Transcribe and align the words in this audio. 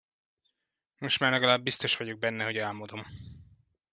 Most 0.99 1.19
már 1.19 1.31
legalább 1.31 1.63
biztos 1.63 1.97
vagyok 1.97 2.19
benne, 2.19 2.43
hogy 2.43 2.57
álmodom! 2.57 3.05